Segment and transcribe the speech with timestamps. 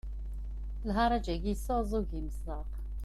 [0.87, 2.65] Lharaǧ-agi yesɛuẓẓug imeẓaɣ.